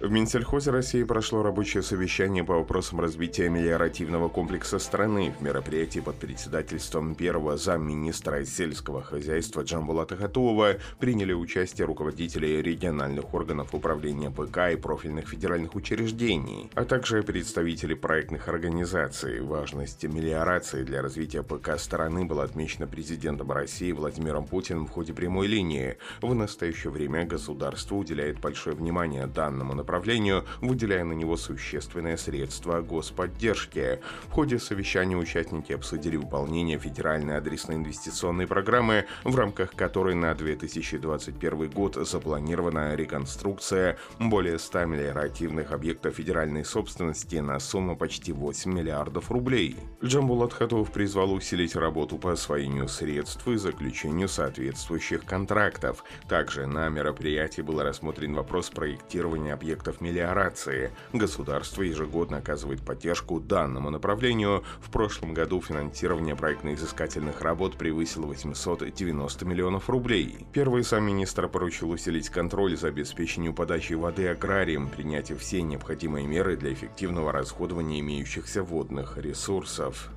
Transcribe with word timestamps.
В 0.00 0.10
Минсельхозе 0.10 0.70
России 0.70 1.02
прошло 1.02 1.42
рабочее 1.42 1.82
совещание 1.82 2.42
по 2.42 2.54
вопросам 2.54 3.00
развития 3.00 3.50
мелиоративного 3.50 4.30
комплекса 4.30 4.78
страны. 4.78 5.34
В 5.38 5.42
мероприятии 5.42 6.00
под 6.00 6.16
председательством 6.16 7.14
первого 7.14 7.58
замминистра 7.58 8.42
сельского 8.46 9.02
хозяйства 9.02 9.60
Джамбулата 9.60 10.16
Хатулова 10.16 10.76
приняли 10.98 11.34
участие 11.34 11.86
руководители 11.86 12.62
региональных 12.62 13.34
органов 13.34 13.74
управления 13.74 14.30
ПК 14.30 14.72
и 14.72 14.76
профильных 14.76 15.28
федеральных 15.28 15.74
учреждений, 15.74 16.70
а 16.74 16.86
также 16.86 17.22
представители 17.22 17.92
проектных 17.92 18.48
организаций. 18.48 19.42
Важность 19.42 20.02
мелиорации 20.04 20.82
для 20.82 21.02
развития 21.02 21.42
ПК 21.42 21.78
страны 21.78 22.24
была 22.24 22.44
отмечена 22.44 22.86
президентом 22.86 23.52
России 23.52 23.92
Владимиром 23.92 24.46
Путиным 24.46 24.86
в 24.86 24.90
ходе 24.92 25.12
прямой 25.12 25.46
линии. 25.46 25.98
В 26.22 26.34
настоящее 26.34 26.90
время 26.90 27.26
государство 27.26 27.96
уделяет 27.96 28.40
большое 28.40 28.74
внимание 28.74 29.26
данному 29.26 29.74
направлению 29.74 29.89
направлению, 29.90 30.44
выделяя 30.60 31.04
на 31.04 31.12
него 31.12 31.36
существенные 31.36 32.16
средства 32.16 32.80
господдержки. 32.80 33.98
В 34.28 34.32
ходе 34.32 34.58
совещания 34.58 35.16
участники 35.16 35.72
обсудили 35.72 36.16
выполнение 36.16 36.78
федеральной 36.78 37.38
адресной 37.38 37.76
инвестиционной 37.76 38.46
программы, 38.46 39.06
в 39.24 39.34
рамках 39.34 39.72
которой 39.72 40.14
на 40.14 40.34
2021 40.34 41.70
год 41.70 41.96
запланирована 41.96 42.94
реконструкция 42.94 43.98
более 44.20 44.58
100 44.58 44.84
мелиоративных 44.84 45.72
объектов 45.72 46.14
федеральной 46.14 46.64
собственности 46.64 47.36
на 47.36 47.58
сумму 47.58 47.96
почти 47.96 48.32
8 48.32 48.72
миллиардов 48.72 49.30
рублей. 49.30 49.76
Джамбулат 50.04 50.52
Хатов 50.52 50.92
призвал 50.92 51.32
усилить 51.32 51.74
работу 51.74 52.16
по 52.16 52.32
освоению 52.32 52.88
средств 52.88 53.46
и 53.48 53.56
заключению 53.56 54.28
соответствующих 54.28 55.24
контрактов. 55.24 56.04
Также 56.28 56.66
на 56.66 56.88
мероприятии 56.88 57.62
был 57.62 57.82
рассмотрен 57.82 58.34
вопрос 58.34 58.70
проектирования 58.70 59.52
объектов 59.52 59.79
объектов 59.80 60.00
мелиорации. 60.00 60.90
Государство 61.12 61.82
ежегодно 61.82 62.38
оказывает 62.38 62.82
поддержку 62.82 63.40
данному 63.40 63.90
направлению. 63.90 64.62
В 64.80 64.90
прошлом 64.90 65.34
году 65.34 65.60
финансирование 65.60 66.36
проектно-изыскательных 66.36 67.40
работ 67.40 67.76
превысило 67.76 68.26
890 68.26 69.44
миллионов 69.46 69.88
рублей. 69.88 70.46
Первый 70.52 70.84
сам 70.84 71.04
министр 71.04 71.48
поручил 71.48 71.90
усилить 71.90 72.28
контроль 72.28 72.76
за 72.76 72.88
обеспечением 72.88 73.54
подачи 73.54 73.94
воды 73.94 74.28
аграриям, 74.28 74.88
принять 74.88 75.32
все 75.38 75.62
необходимые 75.62 76.26
меры 76.26 76.56
для 76.56 76.72
эффективного 76.72 77.32
расходования 77.32 78.00
имеющихся 78.00 78.62
водных 78.62 79.16
ресурсов. 79.16 80.10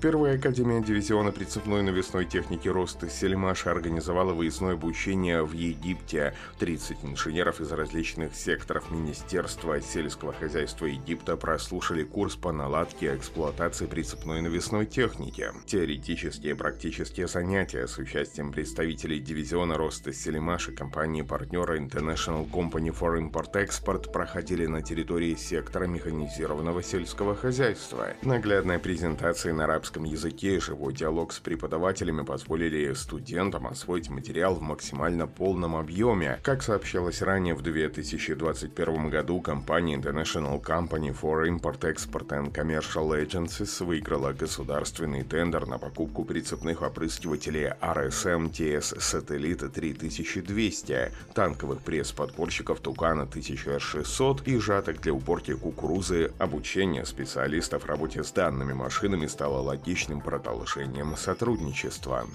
Первая 0.00 0.36
Академия 0.36 0.80
дивизиона 0.80 1.30
прицепной 1.30 1.82
навесной 1.82 2.24
техники 2.24 2.68
роста 2.68 3.10
Сельмаша 3.10 3.70
организовала 3.70 4.32
выездное 4.32 4.72
обучение 4.72 5.42
в 5.42 5.52
Египте. 5.52 6.32
30 6.58 7.04
инженеров 7.04 7.60
из 7.60 7.70
различных 7.70 8.34
секторов 8.34 8.90
Министерства 8.90 9.78
сельского 9.82 10.32
хозяйства 10.32 10.86
Египта 10.86 11.36
прослушали 11.36 12.02
курс 12.02 12.34
по 12.34 12.50
наладке 12.50 13.12
и 13.12 13.16
эксплуатации 13.16 13.84
прицепной 13.84 14.40
навесной 14.40 14.86
техники. 14.86 15.50
Теоретические 15.66 16.52
и 16.52 16.56
практические 16.56 17.28
занятия 17.28 17.86
с 17.86 17.98
участием 17.98 18.52
представителей 18.52 19.18
дивизиона 19.18 19.76
роста 19.76 20.14
Сельмаш 20.14 20.70
и 20.70 20.72
компании-партнера 20.72 21.78
International 21.78 22.50
Company 22.50 22.88
for 22.88 23.20
Import-Export 23.20 24.10
проходили 24.10 24.64
на 24.64 24.80
территории 24.80 25.34
сектора 25.34 25.84
механизированного 25.84 26.82
сельского 26.82 27.36
хозяйства. 27.36 28.14
Наглядная 28.22 28.78
презентация 28.78 29.52
на 29.52 29.64
арабском 29.64 29.89
английском 29.90 30.04
языке 30.04 30.56
и 30.56 30.60
живой 30.60 30.92
диалог 30.92 31.32
с 31.32 31.40
преподавателями 31.40 32.22
позволили 32.22 32.92
студентам 32.94 33.66
освоить 33.66 34.08
материал 34.08 34.54
в 34.54 34.62
максимально 34.62 35.26
полном 35.26 35.74
объеме. 35.74 36.38
Как 36.42 36.62
сообщалось 36.62 37.22
ранее, 37.22 37.54
в 37.54 37.62
2021 37.62 39.10
году 39.10 39.40
компания 39.40 39.96
International 39.96 40.60
Company 40.62 41.16
for 41.18 41.48
Import, 41.48 41.80
Export 41.80 42.28
and 42.28 42.52
Commercial 42.52 43.10
Agencies 43.10 43.84
выиграла 43.84 44.32
государственный 44.32 45.24
тендер 45.24 45.66
на 45.66 45.78
покупку 45.78 46.24
прицепных 46.24 46.82
опрыскивателей 46.82 47.72
RSM 47.80 48.50
TS 48.50 48.98
Satellite 48.98 49.68
3200, 49.70 51.12
танковых 51.34 51.80
пресс-подборщиков 51.80 52.80
Тукана 52.80 53.22
1600 53.22 54.46
и 54.46 54.58
жаток 54.58 55.00
для 55.00 55.12
уборки 55.12 55.54
кукурузы. 55.54 56.32
Обучение 56.38 57.04
специалистов 57.04 57.86
работе 57.86 58.22
с 58.22 58.30
данными 58.32 58.72
машинами 58.72 59.26
стало 59.26 59.62
логичным 59.80 60.20
продолжением 60.20 61.16
сотрудничества. 61.16 62.26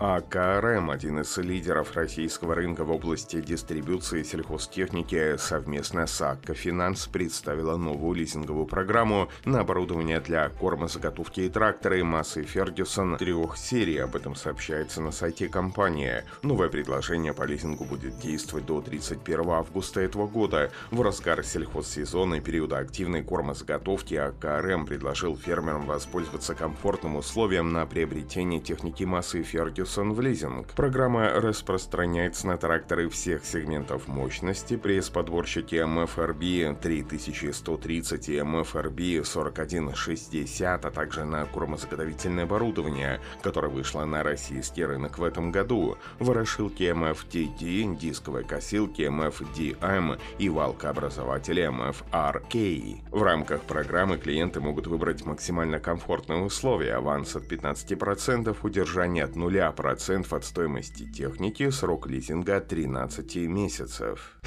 А 0.00 0.20
КРМ, 0.20 0.90
один 0.90 1.18
из 1.18 1.36
лидеров 1.38 1.96
российского 1.96 2.54
рынка 2.54 2.84
в 2.84 2.92
области 2.92 3.40
дистрибуции 3.40 4.22
сельхозтехники, 4.22 5.36
совместно 5.38 6.06
с 6.06 6.20
АККО 6.20 6.54
Финанс 6.54 7.08
представила 7.08 7.76
новую 7.76 8.14
лизинговую 8.14 8.66
программу 8.66 9.28
на 9.44 9.58
оборудование 9.58 10.20
для 10.20 10.50
кормозаготовки 10.50 11.40
и 11.40 11.48
тракторы 11.48 12.04
массы 12.04 12.44
Фергюсон 12.44 13.16
трех 13.16 13.56
серий. 13.56 13.96
Об 13.96 14.14
этом 14.14 14.36
сообщается 14.36 15.02
на 15.02 15.10
сайте 15.10 15.48
компании. 15.48 16.22
Новое 16.42 16.68
предложение 16.68 17.32
по 17.32 17.42
лизингу 17.42 17.84
будет 17.84 18.20
действовать 18.20 18.66
до 18.66 18.80
31 18.80 19.50
августа 19.50 20.00
этого 20.00 20.28
года. 20.28 20.70
В 20.92 21.02
разгар 21.02 21.42
сельхозсезона 21.42 22.36
и 22.36 22.40
периода 22.40 22.78
активной 22.78 23.24
кормозаготовки 23.24 24.14
АКРМ 24.14 24.86
предложил 24.86 25.36
фермерам 25.36 25.86
воспользоваться 25.86 26.54
комфортным 26.54 27.16
условием 27.16 27.72
на 27.72 27.84
приобретение 27.84 28.60
техники 28.60 29.02
массы 29.02 29.42
Фергюсон 29.42 29.87
Ferguson 29.88 30.12
в 30.12 30.20
лизинг. 30.20 30.68
Программа 30.74 31.30
распространяется 31.30 32.46
на 32.46 32.56
тракторы 32.58 33.08
всех 33.08 33.44
сегментов 33.44 34.06
мощности, 34.06 34.76
пресс-подборщики 34.76 35.76
MFRB 35.76 36.78
3130 36.80 38.28
и 38.28 38.36
MFRB 38.36 39.24
4160, 39.24 40.84
а 40.84 40.90
также 40.90 41.24
на 41.24 41.46
кормозаготовительное 41.46 42.44
оборудование, 42.44 43.20
которое 43.42 43.68
вышло 43.68 44.04
на 44.04 44.22
российский 44.22 44.84
рынок 44.84 45.18
в 45.18 45.24
этом 45.24 45.50
году, 45.52 45.96
ворошилки 46.18 46.82
MFTD, 46.82 47.96
дисковые 47.96 48.44
косилки 48.44 49.02
MFDM 49.02 50.18
и 50.38 50.48
валкообразователи 50.48 51.66
MFRK. 51.68 53.00
В 53.10 53.22
рамках 53.22 53.62
программы 53.62 54.18
клиенты 54.18 54.60
могут 54.60 54.86
выбрать 54.86 55.24
максимально 55.24 55.78
комфортные 55.78 56.40
условия, 56.40 56.94
аванс 56.94 57.36
от 57.36 57.44
15%, 57.50 58.56
удержание 58.62 59.24
от 59.24 59.36
нуля 59.36 59.72
процентов 59.78 60.32
от 60.32 60.44
стоимости 60.44 61.04
техники, 61.04 61.70
срок 61.70 62.08
лизинга 62.08 62.60
13 62.60 63.36
месяцев. 63.46 64.40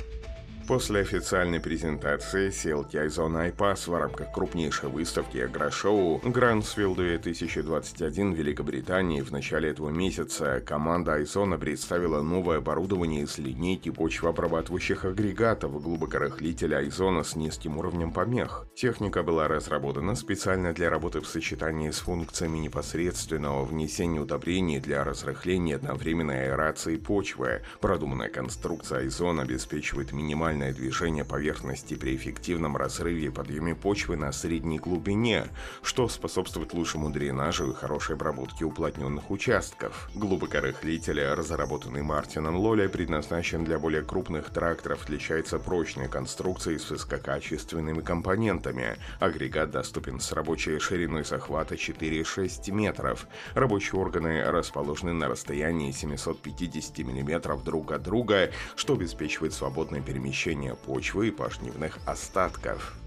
После 0.68 1.02
официальной 1.02 1.60
презентации 1.60 2.50
селки 2.50 2.98
Айзона 2.98 3.44
Айпас 3.44 3.88
в 3.88 3.96
рамках 3.96 4.32
крупнейшей 4.32 4.90
выставки 4.90 5.38
агрошоу 5.40 6.20
Грансвилл 6.24 6.96
2021 6.96 8.34
в 8.34 8.38
Великобритании 8.38 9.22
в 9.22 9.32
начале 9.32 9.70
этого 9.70 9.90
месяца 9.90 10.62
команда 10.62 11.16
Айзона 11.16 11.58
представила 11.58 12.22
новое 12.22 12.60
оборудование 12.60 13.24
из 13.24 13.38
линейки 13.38 13.90
почвообрабатывающих 13.90 15.04
агрегатов 15.04 15.82
глубокорыхлителя 15.82 16.78
Айзона 16.78 17.24
с 17.24 17.36
низким 17.36 17.78
уровнем 17.78 18.12
помех. 18.12 18.68
Техника 18.76 19.24
была 19.24 19.48
разработана 19.48 20.16
специально 20.16 20.74
для 20.74 20.90
работы 20.90 21.22
в 21.22 21.28
сочетании 21.28 21.90
с 21.90 22.00
функциями 22.00 22.60
непосредственного 22.60 23.66
внесения 23.66 24.22
удобрений 24.22 24.80
для 24.80 25.04
разрыхления 25.04 25.76
одновременной 25.76 26.46
аэрации 26.46 26.98
почвы. 26.98 27.62
Продуманная 27.82 28.30
конструкция 28.30 29.00
Айзона 29.00 29.42
обеспечивает 29.42 30.14
минимальный 30.14 30.51
минимальное 30.52 30.74
движение 30.74 31.24
поверхности 31.24 31.96
при 31.96 32.16
эффективном 32.16 32.76
разрыве 32.76 33.28
и 33.28 33.30
подъеме 33.30 33.74
почвы 33.74 34.18
на 34.18 34.32
средней 34.32 34.80
глубине, 34.80 35.46
что 35.82 36.10
способствует 36.10 36.74
лучшему 36.74 37.10
дренажу 37.10 37.72
и 37.72 37.74
хорошей 37.74 38.16
обработке 38.16 38.66
уплотненных 38.66 39.32
участков. 39.32 40.10
Глубокорыхлитель, 40.14 41.22
разработанный 41.22 42.02
Мартином 42.02 42.58
Лоля, 42.58 42.90
предназначен 42.90 43.64
для 43.64 43.80
более 43.80 44.02
крупных 44.02 44.50
тракторов, 44.50 45.04
отличается 45.04 45.58
прочной 45.58 46.10
конструкцией 46.10 46.80
с 46.80 46.90
высококачественными 46.90 48.02
компонентами. 48.02 48.98
Агрегат 49.20 49.72
доступен 49.72 50.20
с 50.20 50.32
рабочей 50.34 50.80
шириной 50.80 51.24
захвата 51.24 51.76
4,6 51.76 52.72
метров. 52.72 53.26
Рабочие 53.54 54.00
органы 54.00 54.44
расположены 54.44 55.14
на 55.14 55.28
расстоянии 55.30 55.92
750 55.92 57.00
мм 57.00 57.58
друг 57.64 57.92
от 57.92 58.04
друга, 58.04 58.52
что 58.76 58.94
обеспечивает 58.94 59.54
свободное 59.54 60.02
перемещение 60.02 60.41
очищения 60.42 60.74
почвы 60.74 61.28
и 61.28 61.32
пашнивных 61.32 62.00
остатков. 62.08 63.01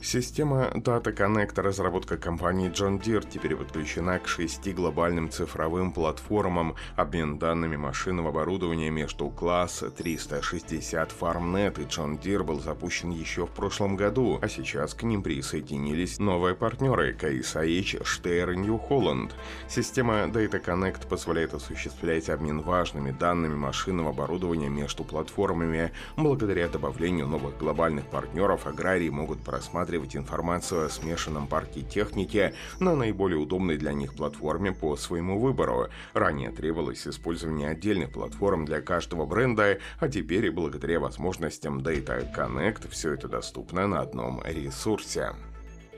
Система 0.00 0.70
Data 0.74 1.12
Connect, 1.12 1.60
разработка 1.60 2.16
компании 2.16 2.70
John 2.70 3.02
Deere, 3.02 3.28
теперь 3.28 3.56
подключена 3.56 4.20
к 4.20 4.28
шести 4.28 4.72
глобальным 4.72 5.28
цифровым 5.28 5.92
платформам. 5.92 6.76
Обмен 6.94 7.36
данными 7.36 7.74
машинного 7.74 8.28
оборудования 8.28 8.90
между 8.90 9.28
класс 9.28 9.82
360 9.96 11.12
FarmNet 11.20 11.82
и 11.82 11.84
John 11.86 12.16
Deere 12.16 12.44
был 12.44 12.60
запущен 12.60 13.10
еще 13.10 13.44
в 13.44 13.50
прошлом 13.50 13.96
году, 13.96 14.38
а 14.40 14.48
сейчас 14.48 14.94
к 14.94 15.02
ним 15.02 15.20
присоединились 15.20 16.20
новые 16.20 16.54
партнеры 16.54 17.12
IH, 17.12 18.00
Steyr 18.04 18.52
и 18.54 18.56
New 18.56 18.80
Holland. 18.88 19.32
Система 19.68 20.26
Data 20.26 20.64
Connect 20.64 21.08
позволяет 21.08 21.54
осуществлять 21.54 22.30
обмен 22.30 22.60
важными 22.60 23.10
данными 23.10 23.56
машинного 23.56 24.10
оборудования 24.10 24.68
между 24.68 25.02
платформами. 25.02 25.90
Благодаря 26.16 26.68
добавлению 26.68 27.26
новых 27.26 27.58
глобальных 27.58 28.06
партнеров 28.06 28.68
аграрии 28.68 29.08
могут 29.08 29.40
просматривать 29.40 29.87
просматривать 29.88 30.16
информацию 30.16 30.86
о 30.86 30.88
смешанном 30.90 31.46
парке 31.46 31.80
техники 31.80 32.54
на 32.78 32.94
наиболее 32.94 33.38
удобной 33.38 33.78
для 33.78 33.94
них 33.94 34.14
платформе 34.14 34.72
по 34.72 34.96
своему 34.96 35.40
выбору. 35.40 35.88
Ранее 36.12 36.50
требовалось 36.50 37.06
использование 37.06 37.70
отдельных 37.70 38.10
платформ 38.10 38.66
для 38.66 38.82
каждого 38.82 39.24
бренда, 39.24 39.78
а 39.98 40.08
теперь 40.08 40.50
благодаря 40.50 41.00
возможностям 41.00 41.78
Data 41.78 42.22
Connect 42.36 42.90
все 42.90 43.14
это 43.14 43.28
доступно 43.28 43.86
на 43.86 44.00
одном 44.00 44.42
ресурсе. 44.44 45.32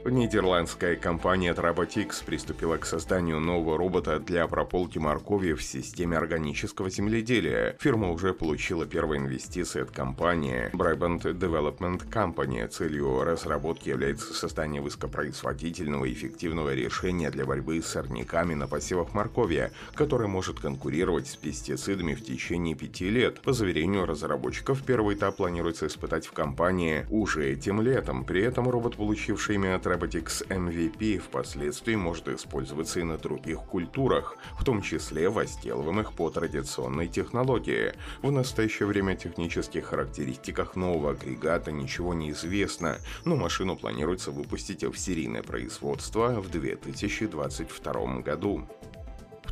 Нидерландская 0.05 0.97
компания 0.97 1.52
Trabotics 1.52 2.25
приступила 2.25 2.79
к 2.79 2.87
созданию 2.87 3.38
нового 3.38 3.76
робота 3.76 4.19
для 4.19 4.47
прополки 4.47 4.99
моркови 4.99 5.52
в 5.52 5.62
системе 5.62 6.17
органического 6.17 6.88
земледелия. 6.88 7.76
Фирма 7.79 8.11
уже 8.11 8.32
получила 8.32 8.87
первые 8.87 9.20
инвестиции 9.20 9.82
от 9.82 9.91
компании 9.91 10.70
Brabant 10.73 11.23
Development 11.23 12.08
Company. 12.11 12.67
Целью 12.69 13.25
разработки 13.25 13.91
является 13.91 14.32
создание 14.32 14.81
высокопроизводительного 14.81 16.06
и 16.06 16.12
эффективного 16.14 16.75
решения 16.75 17.31
для 17.31 17.44
борьбы 17.44 17.82
с 17.82 17.87
сорняками 17.87 18.55
на 18.55 18.67
посевах 18.67 19.12
моркови, 19.12 19.70
которое 19.94 20.29
может 20.29 20.61
конкурировать 20.61 21.29
с 21.29 21.37
пестицидами 21.37 22.14
в 22.14 22.25
течение 22.25 22.75
пяти 22.75 23.11
лет. 23.11 23.43
По 23.43 23.52
заверению 23.52 24.06
разработчиков, 24.06 24.82
первый 24.82 25.17
этап 25.17 25.37
планируется 25.37 25.87
испытать 25.87 26.26
в 26.26 26.32
компании 26.32 27.06
уже 27.11 27.52
этим 27.52 27.82
летом. 27.82 28.25
При 28.25 28.43
этом 28.43 28.69
робот, 28.70 28.97
получивший 28.97 29.56
имя 29.56 29.79
Robotics 29.91 30.47
MVP 30.49 31.19
впоследствии 31.19 31.97
может 31.97 32.29
использоваться 32.29 33.01
и 33.01 33.03
на 33.03 33.19
других 33.19 33.59
культурах, 33.63 34.37
в 34.59 34.65
том 34.65 34.83
числе 34.83 35.29
возделываемых 35.29 36.13
по 36.13 36.31
традиционной 36.31 37.09
технологии. 37.09 37.95
В 38.23 38.31
настоящее 38.31 38.87
время 38.87 39.13
о 39.13 39.17
технических 39.17 39.87
характеристиках 39.87 40.77
нового 40.77 41.11
агрегата 41.11 41.73
ничего 41.73 42.15
не 42.15 42.31
известно, 42.31 42.99
но 43.25 43.35
машину 43.35 43.77
планируется 43.77 44.31
выпустить 44.31 44.85
в 44.85 44.97
серийное 44.97 45.43
производство 45.43 46.41
в 46.41 46.49
2022 46.51 48.21
году. 48.21 48.69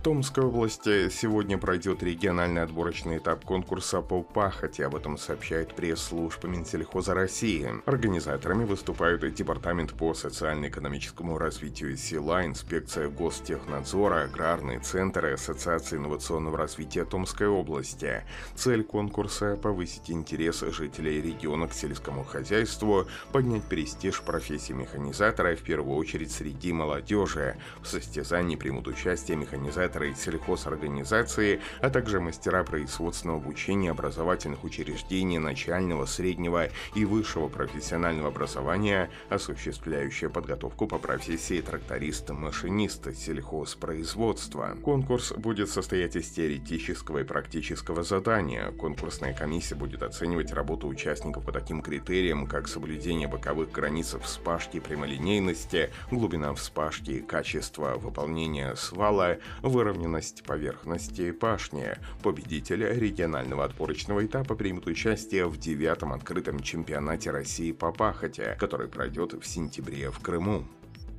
Томской 0.08 0.42
области 0.42 1.10
сегодня 1.10 1.58
пройдет 1.58 2.02
региональный 2.02 2.62
отборочный 2.62 3.18
этап 3.18 3.44
конкурса 3.44 4.00
по 4.00 4.22
пахоте. 4.22 4.86
Об 4.86 4.96
этом 4.96 5.18
сообщает 5.18 5.74
пресс-служба 5.74 6.48
Минсельхоза 6.48 7.12
России. 7.12 7.68
Организаторами 7.84 8.64
выступают 8.64 9.34
Департамент 9.34 9.92
по 9.92 10.14
социально-экономическому 10.14 11.36
развитию 11.36 11.94
села, 11.98 12.46
инспекция 12.46 13.10
Гостехнадзора, 13.10 14.22
аграрные 14.22 14.80
центры 14.80 15.34
Ассоциации 15.34 15.96
инновационного 15.98 16.56
развития 16.56 17.04
Томской 17.04 17.46
области. 17.46 18.24
Цель 18.54 18.84
конкурса– 18.84 19.58
повысить 19.62 20.10
интерес 20.10 20.60
жителей 20.60 21.20
региона 21.20 21.68
к 21.68 21.74
сельскому 21.74 22.24
хозяйству, 22.24 23.06
поднять 23.30 23.64
престиж 23.64 24.22
профессии 24.22 24.72
механизатора, 24.72 25.54
в 25.54 25.60
первую 25.60 25.98
очередь 25.98 26.32
среди 26.32 26.72
молодежи. 26.72 27.58
В 27.82 27.86
состязании 27.86 28.56
примут 28.56 28.88
участие 28.88 29.36
механизаторы 29.36 29.97
организаторы 29.98 30.14
сельхозорганизации, 30.14 31.60
а 31.80 31.90
также 31.90 32.20
мастера 32.20 32.64
производственного 32.64 33.40
обучения 33.40 33.90
образовательных 33.90 34.64
учреждений 34.64 35.38
начального, 35.38 36.06
среднего 36.06 36.68
и 36.94 37.04
высшего 37.04 37.48
профессионального 37.48 38.28
образования, 38.28 39.10
осуществляющие 39.28 40.30
подготовку 40.30 40.86
по 40.86 40.98
профессии 40.98 41.60
тракториста-машиниста 41.60 43.14
сельхозпроизводства. 43.14 44.76
Конкурс 44.82 45.32
будет 45.32 45.68
состоять 45.68 46.16
из 46.16 46.30
теоретического 46.30 47.18
и 47.18 47.24
практического 47.24 48.02
задания. 48.02 48.70
Конкурсная 48.72 49.34
комиссия 49.34 49.74
будет 49.74 50.02
оценивать 50.02 50.52
работу 50.52 50.88
участников 50.88 51.44
по 51.44 51.52
таким 51.52 51.82
критериям, 51.82 52.46
как 52.46 52.68
соблюдение 52.68 53.28
боковых 53.28 53.72
границ 53.72 54.14
вспашки 54.22 54.80
прямолинейности, 54.80 55.90
глубина 56.10 56.54
вспашки, 56.54 57.20
качество 57.20 57.96
выполнения 57.98 58.74
свала, 58.76 59.38
выровненность 59.78 60.42
поверхности 60.42 61.30
пашни. 61.30 61.94
Победители 62.20 62.84
регионального 62.84 63.64
отборочного 63.64 64.26
этапа 64.26 64.56
примут 64.56 64.88
участие 64.88 65.46
в 65.46 65.56
девятом 65.56 66.12
открытом 66.12 66.58
чемпионате 66.58 67.30
России 67.30 67.70
по 67.70 67.92
пахоте, 67.92 68.56
который 68.58 68.88
пройдет 68.88 69.34
в 69.34 69.46
сентябре 69.46 70.10
в 70.10 70.18
Крыму. 70.18 70.64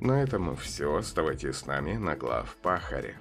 На 0.02 0.22
этом 0.22 0.54
все. 0.56 0.94
Оставайтесь 0.94 1.56
с 1.56 1.64
нами 1.64 1.96
на 1.96 2.16
глав 2.16 2.54
Пахаре. 2.60 3.16